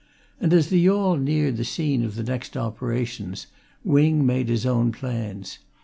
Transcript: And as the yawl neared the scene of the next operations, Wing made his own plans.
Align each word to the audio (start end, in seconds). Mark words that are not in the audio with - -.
And 0.39 0.51
as 0.51 0.69
the 0.69 0.79
yawl 0.79 1.15
neared 1.15 1.57
the 1.57 1.63
scene 1.63 2.03
of 2.03 2.15
the 2.15 2.23
next 2.23 2.57
operations, 2.57 3.45
Wing 3.83 4.25
made 4.25 4.49
his 4.49 4.65
own 4.65 4.91
plans. 4.91 5.59